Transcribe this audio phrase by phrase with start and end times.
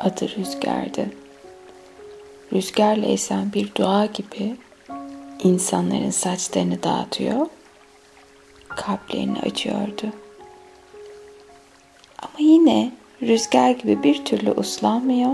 [0.00, 1.06] Adı rüzgardı.
[2.52, 4.56] Rüzgarla esen bir dua gibi
[5.42, 7.46] insanların saçlarını dağıtıyor,
[8.68, 10.06] kalplerini açıyordu.
[12.22, 12.92] Ama yine
[13.22, 15.30] rüzgar gibi bir türlü uslanmıyor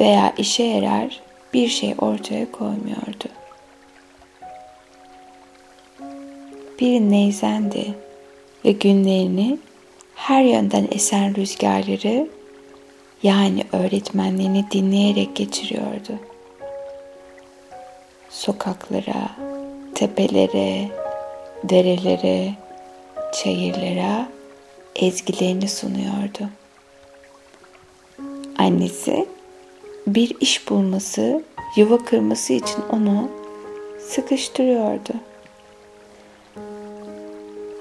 [0.00, 1.20] veya işe yarar
[1.54, 3.28] bir şey ortaya koymuyordu.
[6.80, 7.94] Bir neyzendi
[8.64, 9.58] ve günlerini
[10.14, 12.28] her yönden esen rüzgarları
[13.22, 16.12] yani öğretmenlerini dinleyerek geçiriyordu.
[18.30, 19.30] Sokaklara,
[19.94, 20.88] tepelere,
[21.64, 22.54] derelere,
[23.32, 24.28] çayırlara
[24.96, 26.48] ezgilerini sunuyordu.
[28.58, 29.26] Annesi
[30.06, 31.42] bir iş bulması,
[31.76, 33.30] yuva kırması için onu
[34.08, 35.12] sıkıştırıyordu.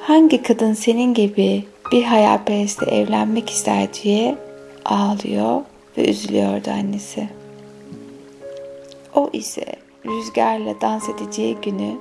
[0.02, 4.51] Hangi kadın senin gibi bir hayalperestle evlenmek ister diye
[4.92, 5.62] ağlıyor
[5.98, 7.30] ve üzülüyordu annesi.
[9.16, 9.66] O ise
[10.06, 11.98] rüzgarla dans edeceği günü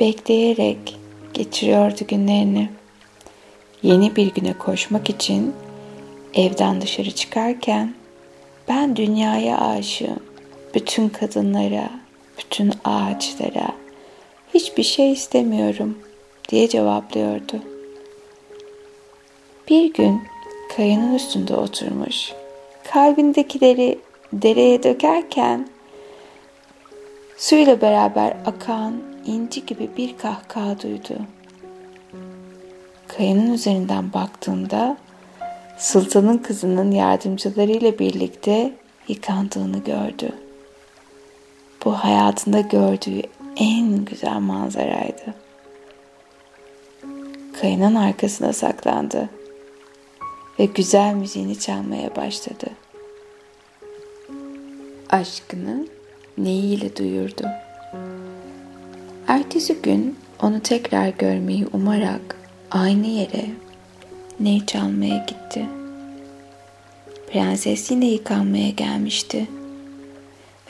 [0.00, 0.98] bekleyerek
[1.34, 2.70] geçiriyordu günlerini.
[3.82, 5.54] Yeni bir güne koşmak için
[6.34, 7.94] evden dışarı çıkarken
[8.68, 10.20] ben dünyaya aşığım.
[10.74, 11.90] Bütün kadınlara,
[12.38, 13.68] bütün ağaçlara,
[14.54, 15.98] hiçbir şey istemiyorum
[16.48, 17.62] diye cevaplıyordu.
[19.68, 20.20] Bir gün
[20.76, 22.32] kayanın üstünde oturmuş,
[22.92, 23.98] kalbindekileri
[24.32, 25.68] dereye dökerken
[27.36, 31.14] suyla beraber akan inci gibi bir kahkaha duydu.
[33.08, 34.96] Kayanın üzerinden baktığında
[35.78, 38.72] sultanın kızının yardımcılarıyla birlikte
[39.08, 40.32] yıkandığını gördü.
[41.84, 43.22] Bu hayatında gördüğü
[43.56, 45.34] en güzel manzaraydı.
[47.60, 49.28] Kayanın arkasına saklandı
[50.58, 52.66] ve güzel müziğini çalmaya başladı.
[55.10, 55.86] Aşkını
[56.38, 57.46] neyiyle duyurdu.
[59.28, 62.36] Ertesi gün onu tekrar görmeyi umarak
[62.70, 63.44] aynı yere
[64.40, 65.66] ney çalmaya gitti.
[67.32, 69.46] Prenses yine yıkanmaya gelmişti.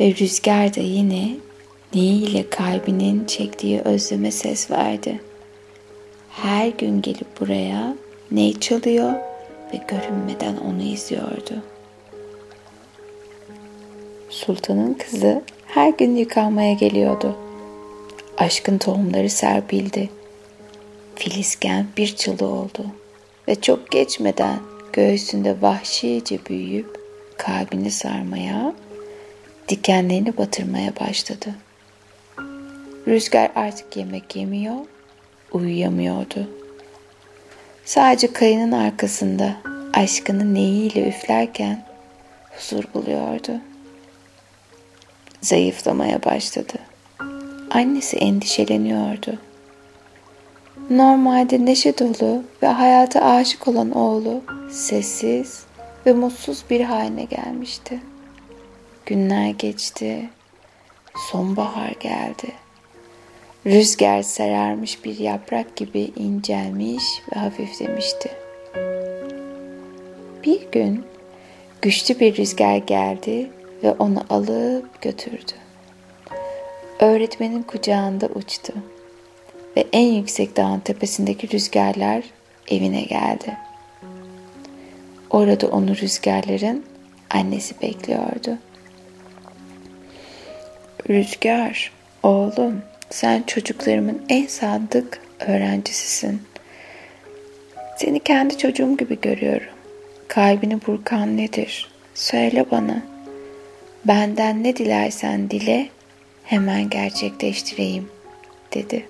[0.00, 1.36] Ve rüzgar da yine
[1.94, 5.20] neyiyle kalbinin çektiği özleme ses verdi.
[6.30, 7.94] Her gün gelip buraya
[8.30, 9.12] ney çalıyor
[9.76, 11.62] ve görünmeden onu izliyordu.
[14.30, 17.36] Sultanın kızı her gün yıkanmaya geliyordu.
[18.38, 20.10] Aşkın tohumları serpildi.
[21.14, 22.86] Filizken bir çılı oldu
[23.48, 24.58] ve çok geçmeden
[24.92, 27.00] göğsünde vahşice büyüyüp
[27.36, 28.74] kalbini sarmaya,
[29.68, 31.54] dikenlerini batırmaya başladı.
[33.08, 34.76] Rüzgar artık yemek yemiyor,
[35.52, 36.65] uyuyamıyordu.
[37.86, 39.52] Sadece kayının arkasında
[39.94, 41.84] aşkını neyiyle üflerken
[42.56, 43.52] huzur buluyordu.
[45.42, 46.74] Zayıflamaya başladı.
[47.70, 49.38] Annesi endişeleniyordu.
[50.90, 55.64] Normalde neşe dolu ve hayata aşık olan oğlu sessiz
[56.06, 58.00] ve mutsuz bir haline gelmişti.
[59.06, 60.30] Günler geçti.
[61.30, 62.52] Sonbahar geldi.
[63.66, 68.30] Rüzgar sararmış bir yaprak gibi incelmiş ve hafiflemişti.
[70.44, 71.04] Bir gün
[71.82, 73.50] güçlü bir rüzgar geldi
[73.82, 75.52] ve onu alıp götürdü.
[77.00, 78.72] Öğretmenin kucağında uçtu
[79.76, 82.24] ve en yüksek dağın tepesindeki rüzgarlar
[82.68, 83.56] evine geldi.
[85.30, 86.84] Orada onu rüzgarların
[87.30, 88.58] annesi bekliyordu.
[91.08, 96.42] Rüzgar, oğlum, sen çocuklarımın en sadık öğrencisisin.
[97.96, 99.72] Seni kendi çocuğum gibi görüyorum.
[100.28, 101.90] Kalbini burkan nedir?
[102.14, 103.02] Söyle bana.
[104.04, 105.88] Benden ne dilersen dile,
[106.44, 108.10] hemen gerçekleştireyim,
[108.74, 109.06] dedi.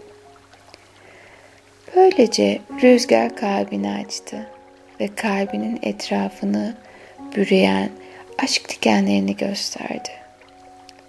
[1.96, 4.46] Böylece rüzgar kalbini açtı
[5.00, 6.74] ve kalbinin etrafını
[7.36, 7.90] bürüyen
[8.38, 10.10] aşk dikenlerini gösterdi.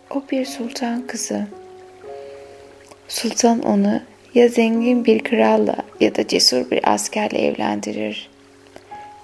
[0.09, 1.47] O bir sultan kızı.
[3.07, 4.01] Sultan onu
[4.33, 8.29] ya zengin bir kralla ya da cesur bir askerle evlendirir.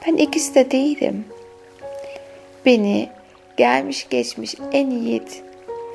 [0.07, 1.25] Ben ikisi de değilim.
[2.65, 3.09] Beni
[3.57, 5.43] gelmiş geçmiş en yiğit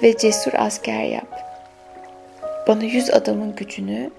[0.02, 1.48] ve cesur asker yap.
[2.68, 4.10] Bana yüz adamın gücünü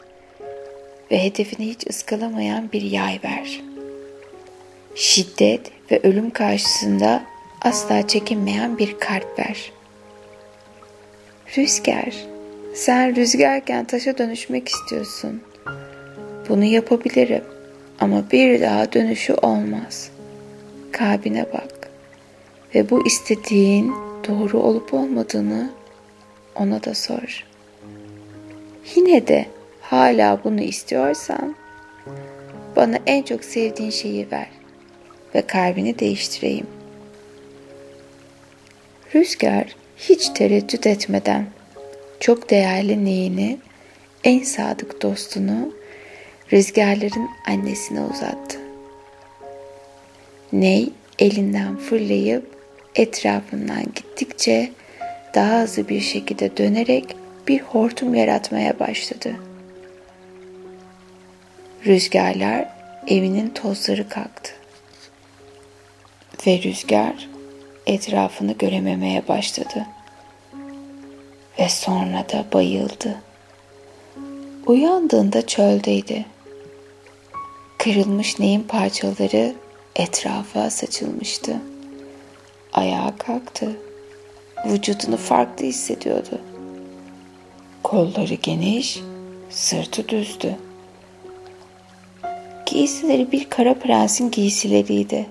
[1.12, 3.62] ve hedefini hiç ıskalamayan bir yay ver.
[4.96, 7.24] Şiddet ve ölüm karşısında
[7.62, 9.72] asla çekinmeyen bir kalp ver.
[11.58, 12.14] Rüzgar,
[12.74, 15.42] sen rüzgarken taşa dönüşmek istiyorsun.
[16.50, 17.44] Bunu yapabilirim
[18.00, 20.12] ama bir daha dönüşü olmaz.
[20.92, 21.90] kalbine bak
[22.76, 23.94] ve bu istediğin
[24.28, 25.70] doğru olup olmadığını
[26.56, 27.46] ona da sor.
[28.96, 29.46] Yine de
[29.82, 31.56] hala bunu istiyorsan
[32.76, 34.50] bana en çok sevdiğin şeyi ver
[35.36, 36.68] ve kalbini değiştireyim.
[39.16, 41.46] Rüzgar hiç tereddüt etmeden
[42.20, 43.58] çok değerli neyini,
[44.24, 45.74] en sadık dostunu
[46.54, 48.60] rüzgarların annesine uzattı.
[50.54, 50.90] Ney
[51.20, 52.60] elinden fırlayıp
[52.96, 54.72] etrafından gittikçe
[55.36, 57.16] daha hızlı bir şekilde dönerek
[57.48, 59.36] bir hortum yaratmaya başladı.
[61.86, 62.68] Rüzgarlar
[63.08, 64.52] evinin tozları kalktı.
[66.48, 67.30] Ve rüzgar
[67.88, 69.86] etrafını görememeye başladı.
[71.60, 73.16] Ve sonra da bayıldı.
[74.66, 76.26] Uyandığında çöldeydi.
[77.78, 79.56] Kırılmış neyin parçaları
[79.96, 81.56] etrafa saçılmıştı.
[82.74, 83.78] Ayağa kalktı.
[84.66, 86.42] Vücudunu farklı hissediyordu.
[87.84, 89.00] Kolları geniş,
[89.50, 90.56] sırtı düzdü.
[92.66, 95.26] Giysileri bir kara prensin giysileriydi.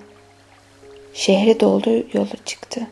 [1.13, 2.87] Şehre doğru yola çıktı.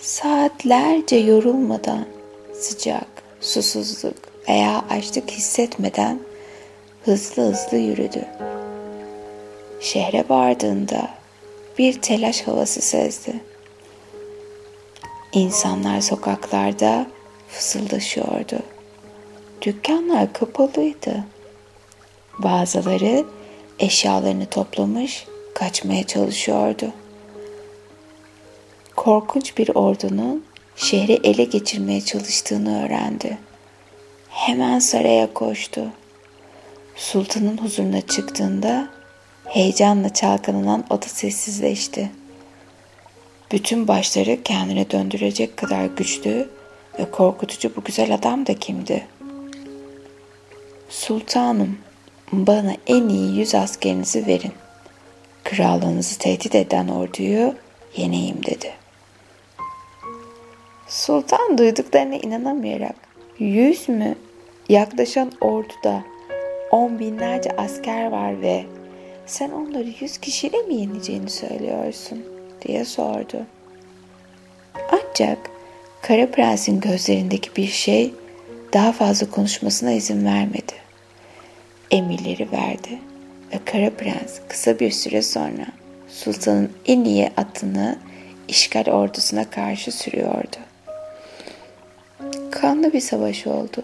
[0.00, 2.06] Saatlerce yorulmadan,
[2.54, 3.06] sıcak,
[3.40, 4.16] susuzluk
[4.48, 6.20] veya açlık hissetmeden
[7.04, 8.24] hızlı hızlı yürüdü.
[9.80, 11.10] Şehre vardığında
[11.78, 13.40] bir telaş havası sezdi.
[15.32, 17.06] İnsanlar sokaklarda
[17.48, 18.58] fısıldaşıyordu.
[19.62, 21.24] Dükkanlar kapalıydı.
[22.38, 23.24] Bazıları
[23.78, 26.92] eşyalarını toplamış kaçmaya çalışıyordu.
[29.00, 30.44] Korkunç bir ordunun
[30.76, 33.38] şehri ele geçirmeye çalıştığını öğrendi.
[34.28, 35.86] Hemen saraya koştu.
[36.96, 38.88] Sultanın huzuruna çıktığında
[39.46, 42.10] heyecanla çalkalanan oda sessizleşti.
[43.52, 46.48] Bütün başları kendine döndürecek kadar güçlü
[46.98, 49.06] ve korkutucu bu güzel adam da kimdi?
[50.88, 51.78] Sultanım,
[52.32, 54.52] bana en iyi yüz askerinizi verin.
[55.44, 57.54] Krallığınızı tehdit eden orduyu
[57.96, 58.79] yeneyim dedi.
[60.90, 62.96] Sultan duyduklarına inanamayarak
[63.38, 64.14] yüz mü?
[64.68, 66.04] Yaklaşan orduda
[66.70, 68.64] on binlerce asker var ve
[69.26, 72.24] sen onları yüz kişiyle mi yeneceğini söylüyorsun
[72.62, 73.46] diye sordu.
[74.92, 75.38] Ancak
[76.02, 78.14] Kara Prens'in gözlerindeki bir şey
[78.72, 80.72] daha fazla konuşmasına izin vermedi.
[81.90, 82.98] Emirleri verdi
[83.54, 85.66] ve Kara Prens kısa bir süre sonra
[86.08, 87.98] sultanın en iyi atını
[88.48, 90.56] işgal ordusuna karşı sürüyordu.
[92.60, 93.82] Kanlı bir savaş oldu.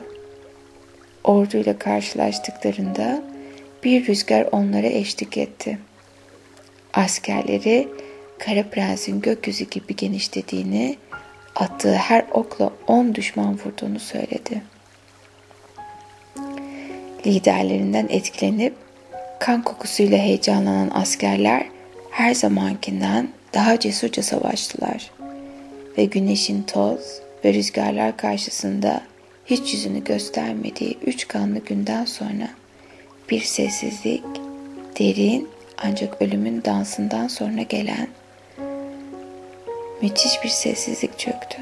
[1.25, 3.23] Orduyla karşılaştıklarında
[3.85, 5.79] bir rüzgar onlara eşlik etti.
[6.95, 7.89] Askerleri
[8.39, 10.97] Kara Prens'in gökyüzü gibi genişlediğini,
[11.55, 14.63] attığı her okla on düşman vurduğunu söyledi.
[17.27, 18.75] Liderlerinden etkilenip
[19.41, 21.67] kan kokusuyla heyecanlanan askerler
[22.11, 25.11] her zamankinden daha cesurca savaştılar
[25.99, 29.01] ve güneşin toz ve rüzgarlar karşısında
[29.47, 32.49] hiç yüzünü göstermediği üç kanlı günden sonra
[33.31, 34.25] bir sessizlik,
[34.99, 38.09] derin ancak ölümün dansından sonra gelen
[40.03, 41.59] müthiş bir sessizlik çöktü.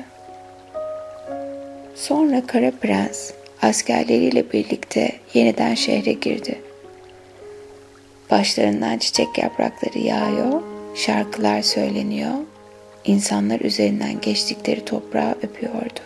[1.95, 6.61] Sonra Kara Prens askerleriyle birlikte yeniden şehre girdi.
[8.31, 10.63] Başlarından çiçek yaprakları yağıyor,
[10.95, 12.35] şarkılar söyleniyor,
[13.05, 16.01] insanlar üzerinden geçtikleri toprağı öpüyordu.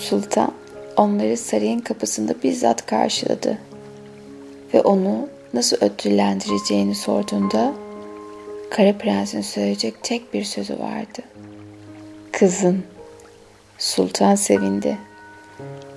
[0.00, 0.52] Sultan
[0.96, 3.58] onları sarayın kapısında bizzat karşıladı
[4.74, 7.74] ve onu nasıl ödüllendireceğini sorduğunda
[8.70, 11.22] Kara Prens'in söyleyecek tek bir sözü vardı.
[12.32, 12.84] Kızın.
[13.78, 14.98] Sultan sevindi.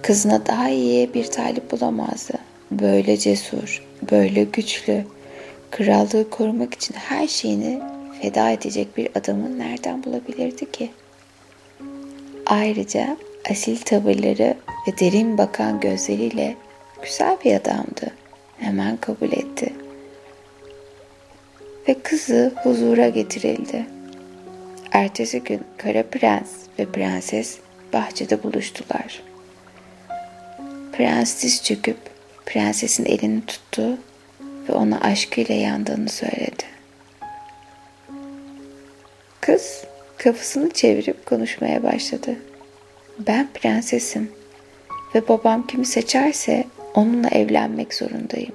[0.02, 2.34] Kızına daha iyi bir talip bulamazdı.
[2.72, 5.06] Böyle cesur, böyle güçlü,
[5.72, 7.82] krallığı korumak için her şeyini
[8.22, 10.92] feda edecek bir adamı nereden bulabilirdi ki?
[12.46, 13.18] Ayrıca
[13.52, 14.58] asil tavırları
[14.88, 16.56] ve derin bakan gözleriyle
[17.04, 18.14] güzel bir adamdı.
[18.58, 19.74] Hemen kabul etti.
[21.88, 23.86] Ve kızı huzura getirildi.
[24.92, 27.58] Ertesi gün Kara Prens ve Prenses
[27.94, 29.24] bahçede buluştular.
[30.92, 31.98] Prens diz çöküp
[32.46, 33.98] prensesin elini tuttu
[34.70, 36.69] ve ona aşkıyla yandığını söyledi.
[39.50, 39.84] Kız
[40.18, 42.36] kafasını çevirip konuşmaya başladı.
[43.28, 44.32] Ben prensesim
[45.16, 46.64] ve babam kimi seçerse
[46.94, 48.52] onunla evlenmek zorundayım.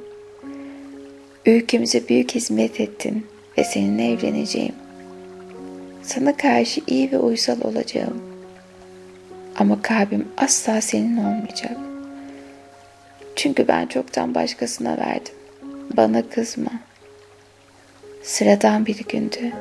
[1.47, 3.27] Ülkemize büyük hizmet ettin
[3.59, 4.75] ve seninle evleneceğim.
[6.03, 8.23] Sana karşı iyi ve uysal olacağım.
[9.57, 11.77] Ama kalbim asla senin olmayacak.
[13.37, 15.35] Çünkü ben çoktan başkasına verdim.
[15.97, 16.73] Bana kızma.
[18.23, 19.53] Sıradan bir gündü.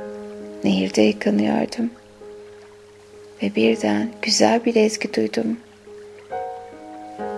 [0.64, 1.92] Nehirde yıkanıyordum.
[3.44, 5.58] Ve birden güzel bir ezgi duydum.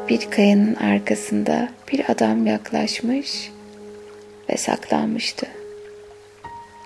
[0.09, 3.51] Bir kayanın arkasında bir adam yaklaşmış
[4.49, 5.47] ve saklanmıştı.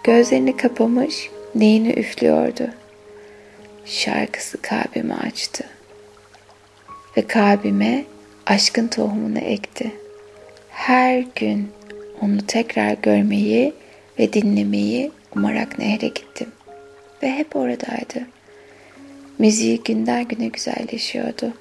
[0.04, 2.70] Gözlerini kapamış, neyini üflüyordu.
[3.86, 5.64] Şarkısı kalbimi açtı.
[7.18, 8.06] Ve kalbime
[8.46, 9.92] aşkın tohumunu ekti.
[10.70, 11.72] Her gün
[12.22, 13.74] onu tekrar görmeyi
[14.20, 16.52] ve dinlemeyi umarak nehre gittim.
[17.24, 18.28] Ve hep oradaydı.
[19.40, 21.54] Müziği günden güne güzelleşiyordu.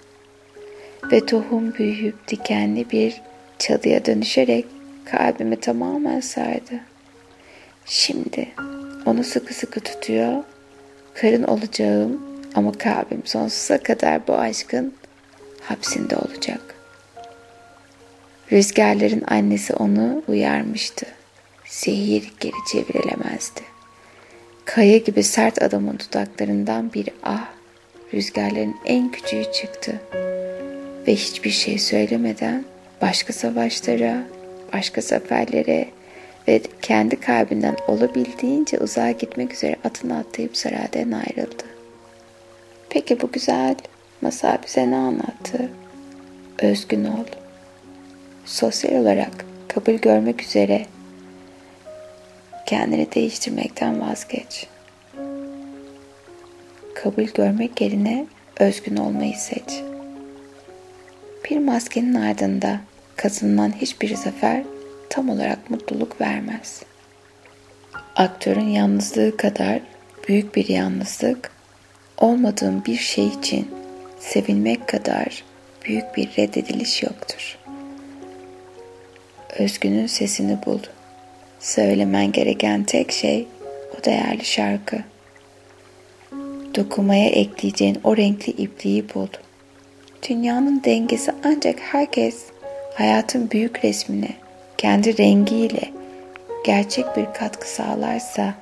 [1.13, 3.21] Ve tohum büyüyüp dikenli bir
[3.59, 4.67] çalıya dönüşerek
[5.05, 6.81] kalbimi tamamen sardı.
[7.87, 8.49] Şimdi
[9.07, 10.45] onu sıkı sıkı tutuyor,
[11.15, 12.23] karın olacağım
[12.55, 14.95] ama kalbim sonsuza kadar bu aşkın
[15.63, 16.61] hapsinde olacak.
[18.53, 21.07] Rüzgarların annesi onu uyarmıştı.
[21.69, 23.61] Zehir geri çevrilemezdi.
[24.65, 27.49] Kaya gibi sert adamın dudaklarından bir ah,
[28.15, 30.01] rüzgarların en küçüğü çıktı.
[31.07, 32.65] Ve hiçbir şey söylemeden
[33.03, 34.25] başka savaşlara,
[34.73, 35.89] başka seferlere
[36.49, 41.65] ve kendi kalbinden olabildiğince uzağa gitmek üzere atını atlayıp saraydan ayrıldı.
[42.91, 43.75] Peki bu güzel
[44.21, 45.69] masal bize ne anlattı?
[46.59, 47.25] Özgün ol.
[48.45, 50.87] Sosyal olarak kabul görmek üzere
[52.69, 54.67] kendini değiştirmekten vazgeç.
[56.95, 58.27] Kabul görmek yerine
[58.61, 59.83] özgün olmayı seç.
[61.45, 62.81] Bir maskenin ardında
[63.17, 64.63] kazanılan hiçbir zafer
[65.11, 66.83] tam olarak mutluluk vermez.
[68.17, 69.81] Aktörün yalnızlığı kadar
[70.29, 71.51] büyük bir yalnızlık,
[72.19, 73.71] olmadığın bir şey için
[74.19, 75.45] sevilmek kadar
[75.85, 77.59] büyük bir reddediliş yoktur.
[79.59, 80.81] Özgünün sesini bul.
[81.61, 83.47] Söylemen gereken tek şey
[83.99, 84.97] o değerli şarkı.
[86.75, 89.27] Dokumaya ekleyeceğin o renkli ipliği bul.
[90.29, 92.43] Dünyanın dengesi ancak herkes
[92.95, 94.31] hayatın büyük resmine
[94.79, 95.91] kendi rengiyle
[96.65, 98.55] gerçek bir katkı sağlarsa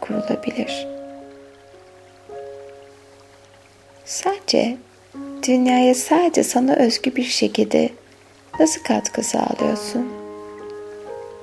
[0.00, 0.86] kurulabilir.
[4.04, 4.76] Sadece
[5.46, 7.88] dünyaya sadece sana özgü bir şekilde
[8.60, 10.21] nasıl katkı sağlıyorsun?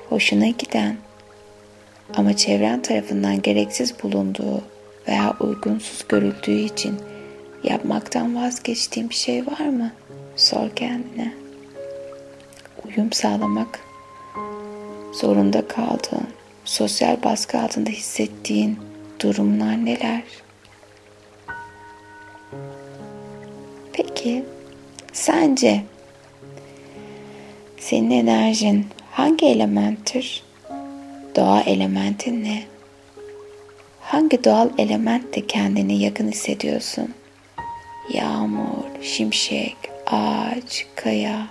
[0.10, 0.98] Hoşuna giden
[2.16, 4.62] ama çevren tarafından gereksiz bulunduğu
[5.08, 6.96] veya uygunsuz görüldüğü için
[7.64, 9.92] yapmaktan vazgeçtiğin bir şey var mı?
[10.36, 11.34] Sor kendine.
[12.86, 13.80] Uyum sağlamak
[15.14, 16.28] zorunda kaldığın,
[16.66, 18.80] sosyal baskı altında hissettiğin
[19.20, 20.24] durumlar neler?
[23.94, 24.46] Peki
[25.14, 25.84] sence
[27.78, 30.44] senin enerjin hangi elementtir?
[31.36, 32.64] Doğa elementi ne?
[34.02, 37.14] Hangi doğal elementle kendini yakın hissediyorsun?
[38.14, 41.48] Yağmur, şimşek, ağaç, kaya.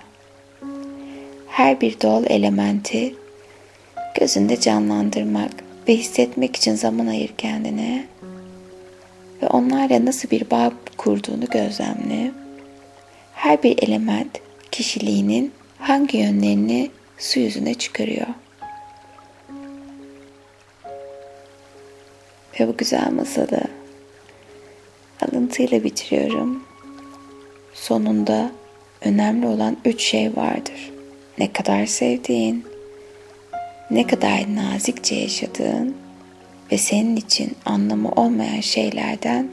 [1.47, 3.15] Her bir doğal elementi
[4.19, 5.51] gözünde canlandırmak
[5.87, 8.05] ve hissetmek için zaman ayır kendine
[9.41, 12.31] ve onlarla nasıl bir bağ kurduğunu gözlemle.
[13.33, 14.39] Her bir element
[14.71, 18.27] kişiliğinin hangi yönlerini su yüzüne çıkarıyor.
[22.59, 23.61] Ve bu güzel masalı
[25.21, 26.63] alıntıyla bitiriyorum.
[27.73, 28.51] Sonunda
[29.01, 30.91] önemli olan üç şey vardır.
[31.37, 32.65] Ne kadar sevdiğin,
[33.91, 35.95] ne kadar nazikçe yaşadığın
[36.71, 39.49] ve senin için anlamı olmayan şeylerden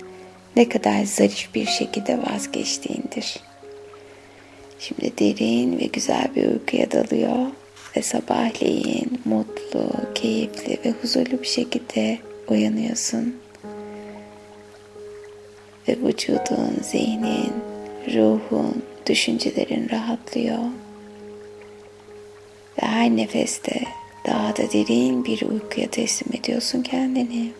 [0.57, 3.41] ne kadar zarif bir şekilde vazgeçtiğindir.
[4.79, 7.47] Şimdi derin ve güzel bir uykuya dalıyor
[7.97, 12.19] ve sabahleyin mutlu, keyifli ve huzurlu bir şekilde
[12.49, 13.37] uyanıyorsun.
[15.89, 17.53] Ve vücudun, zihnin,
[18.15, 20.59] ruhun, düşüncelerin rahatlıyor.
[22.83, 23.81] Ve her nefeste
[24.27, 27.53] daha da derin bir uykuya teslim ediyorsun kendini.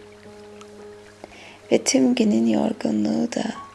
[1.73, 3.66] Ve tüm günün yorgunluğu da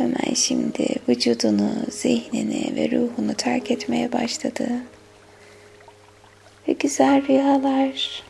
[0.00, 4.68] hemen şimdi vücudunu, zihnini ve ruhunu terk etmeye başladı.
[6.68, 8.22] Ve güzel rüyalar.